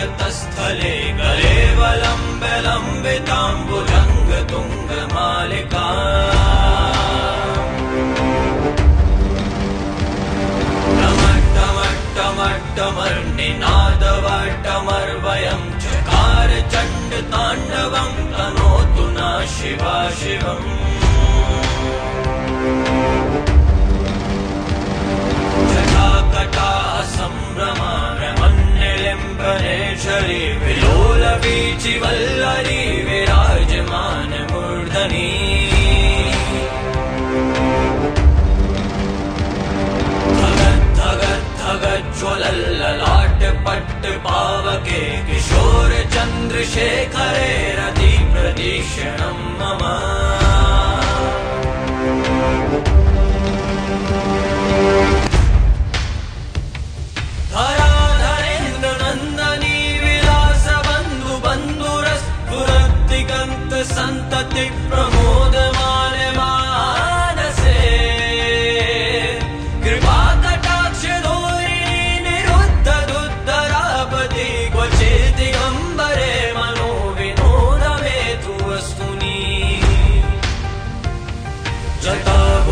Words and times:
पर्वतस्थले 0.00 0.92
कलेवलम्ब 1.16 2.42
लम्बिताम्बुजङ्ग 2.66 4.30
तुङ्गमालिका 4.50 5.82
टमट्टमट्टमर्निनादवटमर्वयं 14.30 15.62
चकार 15.84 16.50
चण्ड 16.74 17.12
ताण्डवं 17.34 18.12
तनोतु 18.36 19.04
न 19.16 19.18
शिवा 19.56 19.96
शिवम् 20.22 20.79
विलोलवीचिवल्लरी 30.62 31.62
विराजमानमूर्धनी 33.06 34.00
ज्वलल्ललाट 42.20 43.42
पट्ट 43.66 44.02
पावके 44.24 45.00
किशोर 45.26 45.92
चन्द्रशेखरे 46.14 47.52
रति 47.78 48.12
प्रदीक्षणम् 48.32 49.42
मम 49.60 49.82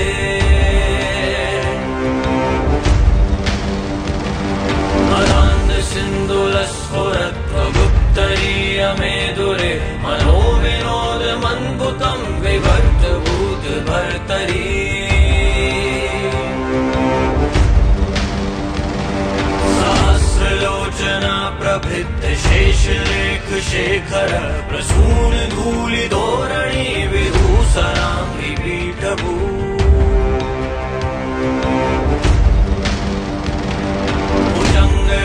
धूलि 25.53 26.05
धोरणी 26.09 26.89
विभूषणाङ्गि 27.13 28.53
पीठभू। 28.63 29.35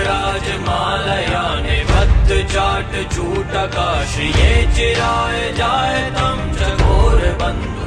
भुजङ्गराजमालया 0.10 1.46
निबद्ध 1.66 2.30
चाट 2.54 2.92
चूटका 3.16 3.90
श्रिये 4.14 4.52
चिराय 4.76 5.40
जायतं 5.60 6.38
च 6.60 6.62
घोरबन्धु 6.84 7.79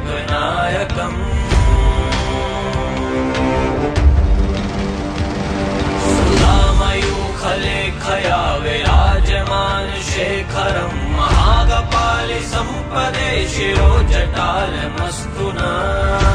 सुधामयूखलेखया 7.06 8.42
विराजमान 8.66 9.90
शेखरं 10.12 10.94
महागपालि 11.18 12.40
सम्पदे 12.54 13.32
शिरो 13.56 13.92
जटालमस्तु 14.14 15.48
न 15.58 16.35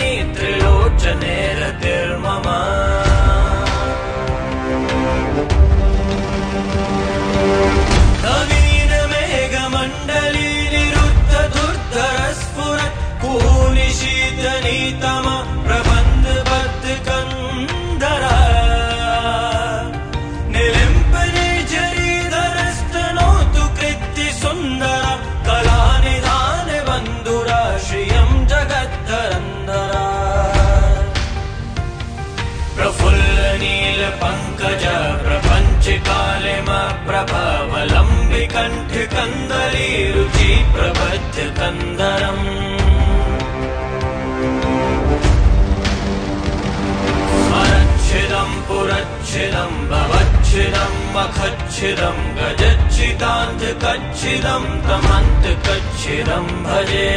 स्वरच्छिदं 47.45 48.51
पुरच्छिदं 48.67 49.73
भवच्छिदं 49.91 50.93
मखच्छिदं 51.15 52.17
गजच्छिदान्त 52.37 53.63
कच्छिदं 53.83 54.63
तमन्त 54.87 55.45
कच्छिदं 55.67 56.45
भजे। 56.65 57.09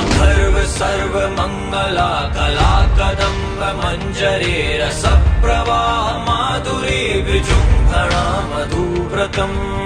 अखर्व 0.00 0.56
सर्व 0.78 1.14
मङ्गला 1.38 2.10
कला 2.36 2.72
कदम्ब 2.98 3.60
मञ्जरे 3.80 4.58
रसप्रवाह 4.82 6.04
माधुरी 6.28 7.02
विजृम्भणा 7.26 8.24
मधुव्रतम् 8.50 9.77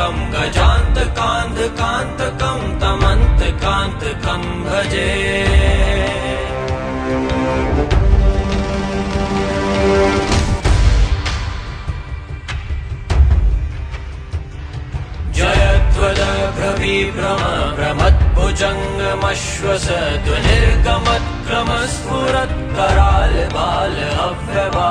मखान्तकं 0.00 0.16
गजान्तकान्धकान्तकं 0.32 2.60
तमन्तकान्तकं 2.80 4.42
भजे 4.64 5.12
ध्वनिर्गमत् 20.24 21.30
विक्रमस्फुरत् 21.50 22.58
कराल 22.76 23.34
बाल 23.54 23.96
अव्यवा 24.26 24.90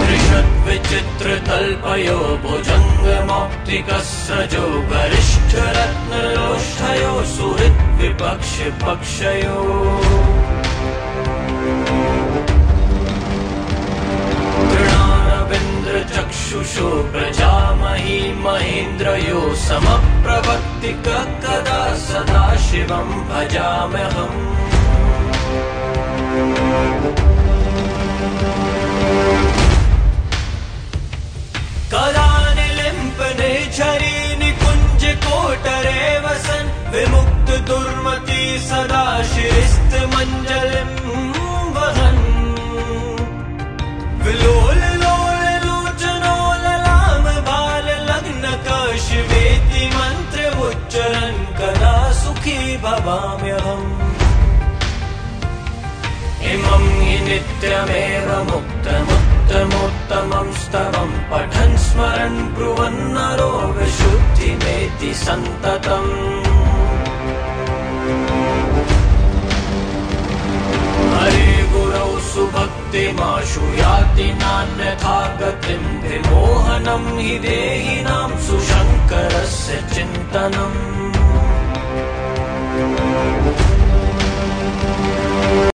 त्रिषद्विचित्रतल्पयो 0.00 2.18
भुजङ्गमौक्तिकस्रजो 2.44 4.66
गरिष्ठरत्नलोष्ठयो 4.92 7.14
सुहृद्विपक्षपक्षयो। 7.36 9.58
चक्षुषो 16.00 16.88
प्रजामही 17.12 18.20
महेन्द्रयो 18.44 19.40
समप्रवक्ति 19.64 20.92
कदा 21.06 21.80
सदा 22.04 22.29
शिवम् 22.70 23.14
भजाम्यहम् 23.28 24.79
नित्यमेव 57.30 58.28
मुक्तमुत्तमोत्तमं 58.50 60.48
स्तवम् 60.62 61.20
पठन् 61.30 61.76
स्मरन् 61.86 62.40
ब्रुवन्नरो 62.54 63.52
विशुद्धिमेति 63.78 65.12
सन्ततम्। 65.24 66.12
सुभक्तिमाशु 72.30 73.60
याति 73.60 74.26
नान्यथा 74.40 75.18
गतिम् 75.40 75.88
विमोहनम् 76.02 77.08
हि 77.18 77.38
देहिनां 77.44 78.30
सुशङ्करस्य 78.46 79.72
चिन्तनम् 79.94 81.09